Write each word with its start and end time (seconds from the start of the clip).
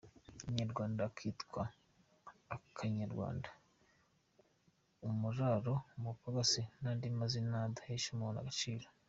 Umunyarwanda 0.43 0.99
akitwa 1.09 1.61
“akanyarwanda”, 2.55 3.49
“umuraro”, 5.07 5.75
“umupagasi” 5.97 6.61
n’andi 6.81 7.07
mazina 7.19 7.55
adahesha 7.67 8.09
umuntu 8.13 8.39
agaciro. 8.39 8.85